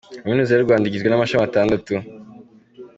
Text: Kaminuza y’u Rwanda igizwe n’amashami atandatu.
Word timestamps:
Kaminuza 0.23 0.51
y’u 0.53 0.65
Rwanda 0.67 0.85
igizwe 0.87 1.07
n’amashami 1.09 1.43
atandatu. 1.49 1.93